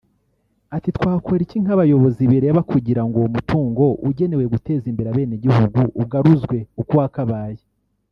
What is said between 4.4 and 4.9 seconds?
guteza